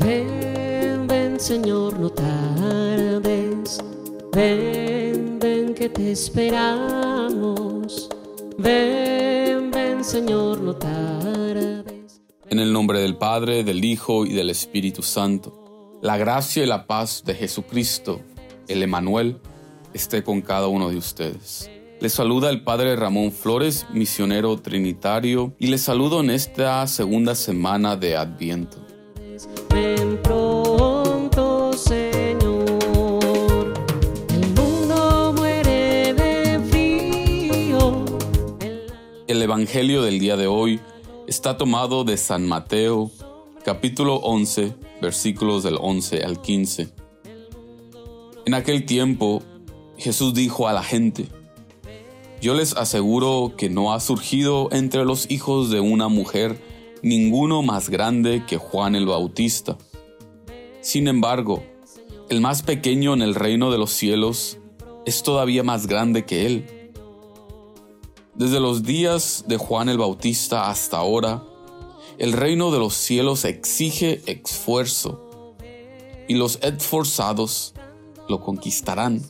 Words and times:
Ven, 0.00 1.06
ven 1.06 1.38
Señor, 1.38 1.98
no 1.98 2.08
tardes. 2.10 3.78
Ven, 4.32 5.38
ven 5.38 5.74
que 5.74 5.90
te 5.90 6.12
esperamos. 6.12 8.08
Ven, 8.56 9.70
ven 9.70 10.02
Señor, 10.02 10.60
no 10.60 10.74
tardes. 10.74 12.22
En 12.48 12.58
el 12.58 12.72
nombre 12.72 13.00
del 13.00 13.16
Padre, 13.16 13.62
del 13.62 13.84
Hijo 13.84 14.24
y 14.24 14.32
del 14.32 14.48
Espíritu 14.48 15.02
Santo, 15.02 15.98
la 16.02 16.16
gracia 16.16 16.62
y 16.64 16.66
la 16.66 16.86
paz 16.86 17.22
de 17.26 17.34
Jesucristo, 17.34 18.20
el 18.68 18.82
Emanuel, 18.82 19.38
esté 19.92 20.24
con 20.24 20.40
cada 20.40 20.68
uno 20.68 20.88
de 20.88 20.96
ustedes. 20.96 21.70
Les 22.00 22.14
saluda 22.14 22.48
el 22.48 22.64
Padre 22.64 22.96
Ramón 22.96 23.32
Flores, 23.32 23.86
misionero 23.92 24.56
trinitario, 24.56 25.54
y 25.58 25.66
les 25.66 25.82
saludo 25.82 26.20
en 26.20 26.30
esta 26.30 26.86
segunda 26.86 27.34
semana 27.34 27.96
de 27.96 28.16
Adviento. 28.16 28.89
El 39.40 39.44
Evangelio 39.44 40.02
del 40.02 40.18
día 40.18 40.36
de 40.36 40.46
hoy 40.46 40.80
está 41.26 41.56
tomado 41.56 42.04
de 42.04 42.18
San 42.18 42.46
Mateo, 42.46 43.10
capítulo 43.64 44.16
11, 44.16 44.74
versículos 45.00 45.62
del 45.62 45.78
11 45.80 46.24
al 46.24 46.42
15. 46.42 46.90
En 48.44 48.52
aquel 48.52 48.84
tiempo, 48.84 49.42
Jesús 49.96 50.34
dijo 50.34 50.68
a 50.68 50.74
la 50.74 50.82
gente, 50.82 51.26
yo 52.42 52.52
les 52.52 52.76
aseguro 52.76 53.54
que 53.56 53.70
no 53.70 53.94
ha 53.94 54.00
surgido 54.00 54.68
entre 54.72 55.06
los 55.06 55.30
hijos 55.30 55.70
de 55.70 55.80
una 55.80 56.08
mujer 56.08 56.60
ninguno 57.00 57.62
más 57.62 57.88
grande 57.88 58.44
que 58.46 58.58
Juan 58.58 58.94
el 58.94 59.06
Bautista. 59.06 59.78
Sin 60.82 61.08
embargo, 61.08 61.62
el 62.28 62.42
más 62.42 62.60
pequeño 62.60 63.14
en 63.14 63.22
el 63.22 63.34
reino 63.34 63.70
de 63.70 63.78
los 63.78 63.90
cielos 63.90 64.58
es 65.06 65.22
todavía 65.22 65.62
más 65.62 65.86
grande 65.86 66.26
que 66.26 66.44
él. 66.44 66.79
Desde 68.34 68.60
los 68.60 68.82
días 68.82 69.44
de 69.46 69.56
Juan 69.56 69.88
el 69.88 69.98
Bautista 69.98 70.70
hasta 70.70 70.98
ahora, 70.98 71.42
el 72.18 72.32
reino 72.32 72.70
de 72.70 72.78
los 72.78 72.94
cielos 72.94 73.44
exige 73.44 74.22
esfuerzo 74.26 75.56
y 76.28 76.34
los 76.34 76.58
esforzados 76.62 77.74
lo 78.28 78.40
conquistarán 78.40 79.22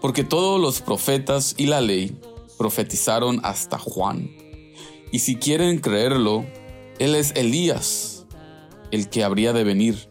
porque 0.00 0.24
todos 0.24 0.60
los 0.60 0.80
profetas 0.80 1.54
y 1.56 1.66
la 1.66 1.80
ley 1.80 2.18
profetizaron 2.58 3.40
hasta 3.42 3.78
Juan. 3.78 4.30
Y 5.12 5.20
si 5.20 5.36
quieren 5.36 5.78
creerlo, 5.78 6.44
él 6.98 7.14
es 7.14 7.32
Elías, 7.36 8.26
el 8.90 9.08
que 9.08 9.24
habría 9.24 9.52
de 9.52 9.64
venir, 9.64 10.08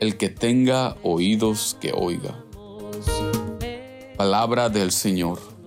el 0.00 0.16
que 0.16 0.28
tenga 0.28 0.96
oídos 1.02 1.76
que 1.80 1.92
oiga. 1.92 2.44
Palabra 4.16 4.68
del 4.68 4.90
Señor. 4.92 5.57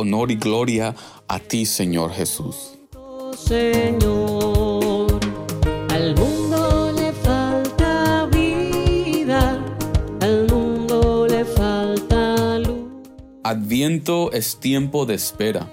Honor 0.00 0.30
y 0.30 0.36
gloria 0.36 0.94
a 1.28 1.38
ti, 1.40 1.66
Señor 1.66 2.12
Jesús. 2.12 2.78
Señor, 3.36 5.20
al 5.90 6.16
mundo 6.16 6.90
le 6.96 7.12
falta 7.12 8.26
vida, 8.32 9.62
al 10.22 10.46
mundo 10.50 11.26
le 11.28 11.44
falta 11.44 12.58
luz. 12.60 12.86
Adviento 13.44 14.32
es 14.32 14.58
tiempo 14.58 15.04
de 15.04 15.16
espera, 15.16 15.70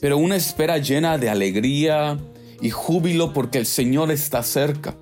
pero 0.00 0.18
una 0.18 0.34
espera 0.34 0.78
llena 0.78 1.16
de 1.16 1.30
alegría 1.30 2.18
y 2.60 2.70
júbilo 2.70 3.32
porque 3.32 3.58
el 3.58 3.66
Señor 3.66 4.10
está 4.10 4.42
cerca. 4.42 4.96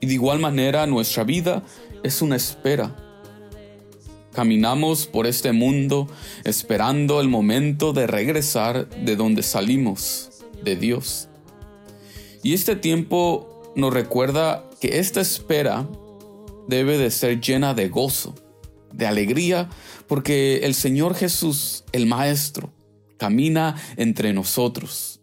Y 0.00 0.06
de 0.06 0.12
igual 0.12 0.38
manera 0.38 0.86
nuestra 0.86 1.24
vida 1.24 1.62
es 2.02 2.20
una 2.20 2.36
espera. 2.36 3.03
Caminamos 4.34 5.06
por 5.06 5.26
este 5.26 5.52
mundo 5.52 6.08
esperando 6.44 7.20
el 7.20 7.28
momento 7.28 7.92
de 7.92 8.06
regresar 8.06 8.88
de 8.88 9.16
donde 9.16 9.42
salimos, 9.42 10.44
de 10.62 10.76
Dios. 10.76 11.28
Y 12.42 12.52
este 12.52 12.76
tiempo 12.76 13.72
nos 13.76 13.94
recuerda 13.94 14.68
que 14.80 14.98
esta 14.98 15.20
espera 15.20 15.88
debe 16.68 16.98
de 16.98 17.10
ser 17.10 17.40
llena 17.40 17.74
de 17.74 17.88
gozo 17.88 18.34
de 18.92 19.06
alegría, 19.06 19.68
porque 20.06 20.60
el 20.64 20.74
Señor 20.74 21.14
Jesús, 21.14 21.84
el 21.92 22.06
Maestro, 22.06 22.72
camina 23.16 23.76
entre 23.96 24.32
nosotros. 24.32 25.20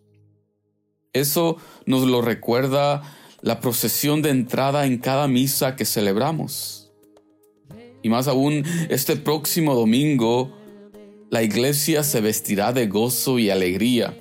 Eso 1.14 1.58
nos 1.86 2.04
lo 2.04 2.22
recuerda 2.22 3.02
la 3.42 3.60
procesión 3.60 4.22
de 4.22 4.30
entrada 4.30 4.86
en 4.86 4.98
cada 4.98 5.28
misa 5.28 5.76
que 5.76 5.86
celebramos. 5.86 6.81
Y 8.04 8.10
más 8.10 8.28
aún, 8.28 8.64
este 8.90 9.16
próximo 9.16 9.76
domingo, 9.76 10.52
la 11.30 11.44
iglesia 11.44 12.04
se 12.04 12.22
vestirá 12.22 12.74
de 12.74 12.88
gozo 12.88 13.40
y 13.40 13.50
alegría, 13.50 14.18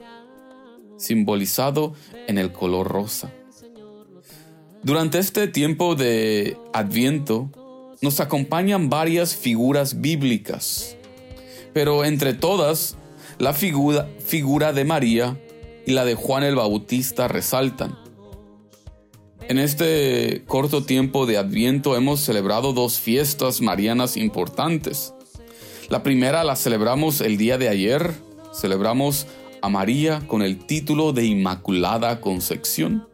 simbolizado 0.97 1.95
en 2.27 2.39
el 2.39 2.53
color 2.53 2.89
rosa. 2.89 3.33
Durante 4.83 5.19
este 5.19 5.49
tiempo 5.49 5.95
de 5.95 6.57
Adviento, 6.73 7.51
nos 8.01 8.21
acompañan 8.21 8.89
varias 8.89 9.37
figuras 9.37 10.01
bíblicas, 10.01 10.97
pero 11.75 12.05
entre 12.05 12.33
todas, 12.33 12.97
la 13.39 13.53
figura, 13.53 14.73
de 14.73 14.85
María 14.85 15.39
y 15.87 15.93
la 15.93 16.05
de 16.05 16.15
Juan 16.15 16.45
el 16.45 16.57
Bautista 16.57 17.29
resaltan. 17.29 17.99
En 19.51 19.59
este 19.59 20.45
corto 20.47 20.85
tiempo 20.85 21.27
de 21.27 21.37
Adviento 21.37 21.97
hemos 21.97 22.21
celebrado 22.21 22.73
dos 22.73 23.01
fiestas 23.01 23.61
marianas 23.61 24.17
importantes. 24.17 25.13
La 25.89 26.05
primera 26.05 26.45
la 26.45 26.55
celebramos 26.55 27.21
el 27.21 27.37
día 27.37 27.59
de 27.59 27.69
ayer, 27.69 28.13
celebramos 28.55 29.27
a 29.61 29.69
María 29.69 30.21
con 30.29 30.43
el 30.43 30.65
título 30.67 31.13
de 31.13 31.25
Inmaculada 31.25 32.21
Concepción 32.21 33.09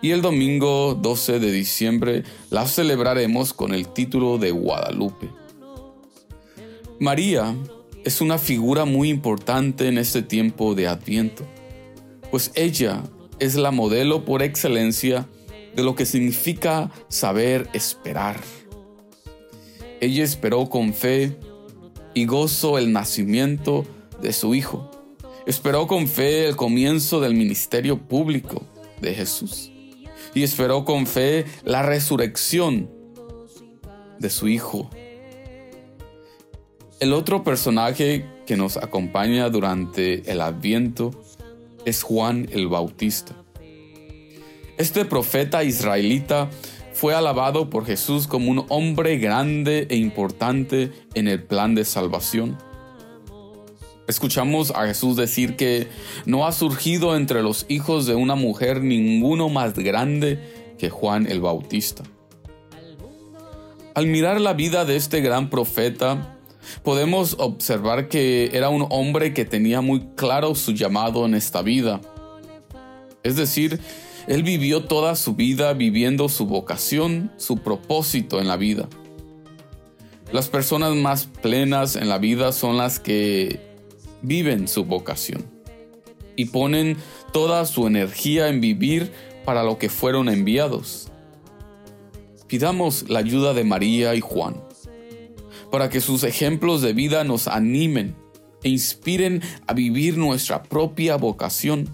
y 0.00 0.12
el 0.12 0.22
domingo 0.22 0.94
12 0.94 1.40
de 1.40 1.50
diciembre 1.50 2.22
la 2.50 2.68
celebraremos 2.68 3.52
con 3.52 3.74
el 3.74 3.88
título 3.88 4.38
de 4.38 4.52
Guadalupe. 4.52 5.30
María 7.00 7.56
es 8.04 8.20
una 8.20 8.38
figura 8.38 8.84
muy 8.84 9.08
importante 9.08 9.88
en 9.88 9.98
este 9.98 10.22
tiempo 10.22 10.76
de 10.76 10.86
Adviento, 10.86 11.44
pues 12.30 12.52
ella 12.54 13.02
es 13.38 13.54
la 13.56 13.70
modelo 13.70 14.24
por 14.24 14.42
excelencia 14.42 15.28
de 15.74 15.82
lo 15.82 15.94
que 15.94 16.06
significa 16.06 16.90
saber 17.08 17.68
esperar. 17.72 18.40
Ella 20.00 20.24
esperó 20.24 20.68
con 20.68 20.94
fe 20.94 21.36
y 22.14 22.26
gozo 22.26 22.78
el 22.78 22.92
nacimiento 22.92 23.84
de 24.20 24.32
su 24.32 24.54
Hijo. 24.54 24.90
Esperó 25.46 25.86
con 25.86 26.08
fe 26.08 26.46
el 26.46 26.56
comienzo 26.56 27.20
del 27.20 27.34
ministerio 27.34 27.98
público 27.98 28.62
de 29.00 29.14
Jesús 29.14 29.70
y 30.34 30.42
esperó 30.42 30.84
con 30.84 31.06
fe 31.06 31.44
la 31.64 31.82
resurrección 31.82 32.90
de 34.18 34.30
su 34.30 34.48
Hijo. 34.48 34.90
El 37.00 37.12
otro 37.12 37.44
personaje 37.44 38.24
que 38.46 38.56
nos 38.56 38.76
acompaña 38.76 39.50
durante 39.50 40.30
el 40.30 40.40
adviento 40.40 41.10
es 41.84 42.02
Juan 42.02 42.48
el 42.52 42.68
Bautista. 42.68 43.34
Este 44.76 45.04
profeta 45.04 45.62
israelita 45.62 46.50
fue 46.92 47.14
alabado 47.14 47.70
por 47.70 47.86
Jesús 47.86 48.26
como 48.26 48.50
un 48.50 48.66
hombre 48.68 49.18
grande 49.18 49.86
e 49.90 49.96
importante 49.96 50.92
en 51.14 51.28
el 51.28 51.42
plan 51.42 51.74
de 51.74 51.84
salvación. 51.84 52.58
Escuchamos 54.06 54.70
a 54.70 54.86
Jesús 54.86 55.16
decir 55.16 55.56
que 55.56 55.88
no 56.26 56.46
ha 56.46 56.52
surgido 56.52 57.16
entre 57.16 57.42
los 57.42 57.66
hijos 57.68 58.06
de 58.06 58.14
una 58.14 58.34
mujer 58.34 58.82
ninguno 58.82 59.48
más 59.48 59.74
grande 59.74 60.74
que 60.78 60.90
Juan 60.90 61.26
el 61.26 61.40
Bautista. 61.40 62.02
Al 63.94 64.06
mirar 64.06 64.40
la 64.40 64.52
vida 64.52 64.84
de 64.84 64.96
este 64.96 65.20
gran 65.20 65.50
profeta, 65.50 66.33
podemos 66.82 67.36
observar 67.38 68.08
que 68.08 68.50
era 68.52 68.68
un 68.68 68.86
hombre 68.90 69.32
que 69.34 69.44
tenía 69.44 69.80
muy 69.80 70.08
claro 70.16 70.54
su 70.54 70.72
llamado 70.72 71.26
en 71.26 71.34
esta 71.34 71.62
vida. 71.62 72.00
Es 73.22 73.36
decir, 73.36 73.80
él 74.26 74.42
vivió 74.42 74.84
toda 74.84 75.16
su 75.16 75.34
vida 75.34 75.72
viviendo 75.74 76.28
su 76.28 76.46
vocación, 76.46 77.30
su 77.36 77.58
propósito 77.58 78.40
en 78.40 78.48
la 78.48 78.56
vida. 78.56 78.88
Las 80.32 80.48
personas 80.48 80.94
más 80.94 81.26
plenas 81.26 81.96
en 81.96 82.08
la 82.08 82.18
vida 82.18 82.52
son 82.52 82.76
las 82.76 82.98
que 82.98 83.60
viven 84.22 84.66
su 84.66 84.84
vocación 84.84 85.44
y 86.36 86.46
ponen 86.46 86.96
toda 87.32 87.66
su 87.66 87.86
energía 87.86 88.48
en 88.48 88.60
vivir 88.60 89.12
para 89.44 89.62
lo 89.62 89.78
que 89.78 89.88
fueron 89.88 90.28
enviados. 90.28 91.10
Pidamos 92.48 93.08
la 93.08 93.20
ayuda 93.20 93.52
de 93.52 93.64
María 93.64 94.14
y 94.14 94.20
Juan 94.20 94.63
para 95.74 95.90
que 95.90 96.00
sus 96.00 96.22
ejemplos 96.22 96.82
de 96.82 96.92
vida 96.92 97.24
nos 97.24 97.48
animen 97.48 98.14
e 98.62 98.68
inspiren 98.68 99.42
a 99.66 99.74
vivir 99.74 100.16
nuestra 100.16 100.62
propia 100.62 101.16
vocación, 101.16 101.88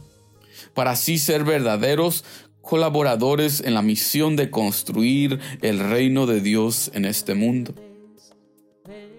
para 0.74 0.90
así 0.90 1.16
ser 1.16 1.44
verdaderos 1.44 2.22
colaboradores 2.60 3.62
en 3.62 3.72
la 3.72 3.80
misión 3.80 4.36
de 4.36 4.50
construir 4.50 5.40
el 5.62 5.78
reino 5.78 6.26
de 6.26 6.42
Dios 6.42 6.90
en 6.92 7.06
este 7.06 7.32
mundo. 7.32 7.74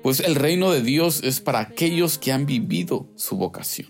Pues 0.04 0.20
el 0.20 0.36
reino 0.36 0.72
de 0.72 0.84
Dios 0.84 1.22
es 1.24 1.40
para 1.40 1.62
aquellos 1.62 2.20
que 2.20 2.32
han 2.32 2.46
vivido 2.46 3.08
su 3.16 3.38
vocación, 3.38 3.90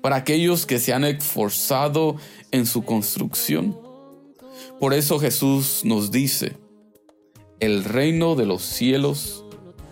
para 0.00 0.16
aquellos 0.16 0.66
que 0.66 0.80
se 0.80 0.92
han 0.92 1.04
esforzado 1.04 2.16
en 2.50 2.66
su 2.66 2.82
construcción. 2.82 3.78
Por 4.80 4.92
eso 4.92 5.20
Jesús 5.20 5.82
nos 5.84 6.10
dice, 6.10 6.56
el 7.60 7.84
reino 7.84 8.34
de 8.34 8.44
los 8.44 8.62
cielos 8.62 9.41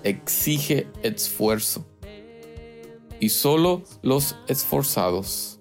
exige 0.05 0.87
esfuerzo 1.02 1.87
y 3.20 3.29
solo 3.29 3.82
los 4.02 4.37
esforzados 4.49 5.61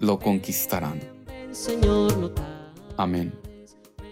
lo 0.00 0.18
conquistarán. 0.18 1.00
Amén. 2.96 3.32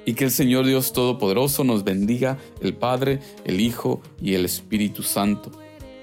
Y 0.06 0.14
que 0.14 0.24
el 0.24 0.30
Señor 0.30 0.66
Dios 0.66 0.92
Todopoderoso 0.92 1.64
nos 1.64 1.82
bendiga, 1.84 2.38
el 2.60 2.76
Padre, 2.76 3.20
el 3.44 3.60
Hijo 3.60 4.00
y 4.20 4.34
el 4.34 4.44
Espíritu 4.44 5.02
Santo. 5.02 5.50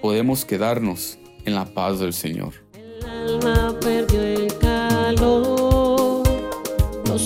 Podemos 0.01 0.43
quedarnos 0.45 1.17
en 1.45 1.55
la 1.55 1.65
paz 1.73 1.99
del 1.99 2.13
Señor. 2.13 2.53
El 2.73 3.05
alma 3.05 3.77
perdió 3.79 4.21
el 4.21 4.57
calor, 4.57 6.23
no 7.05 7.17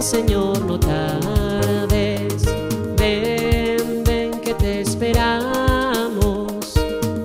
Señor, 0.00 0.64
no 0.64 0.80
tardes. 0.80 2.44
Ven, 2.96 4.02
ven, 4.02 4.40
que 4.40 4.54
te 4.54 4.80
esperamos. 4.80 6.72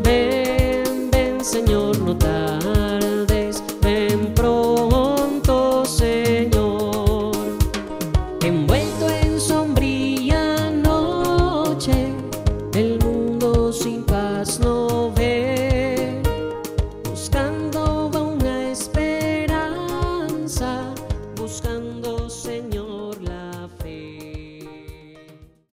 Ven, 0.03 1.09
ven, 1.09 1.43
Señor, 1.43 1.97
no 1.99 2.17
tardes. 2.17 3.63
Ven 3.81 4.33
pronto, 4.35 5.85
Señor. 5.85 7.31
Envuelto 8.41 9.09
en 9.09 9.39
sombría 9.39 10.69
noche, 10.69 12.13
el 12.73 12.99
mundo 12.99 13.71
sin 13.71 14.03
paz 14.03 14.59
no 14.59 15.13
ve. 15.13 15.34